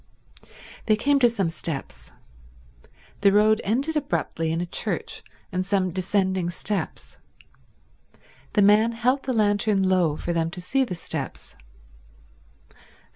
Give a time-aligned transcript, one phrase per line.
[0.87, 2.11] They came to some steps.
[3.19, 7.17] The road ended abruptly in a church and some descending steps.
[8.53, 11.55] The man held the lantern low for them to see the steps.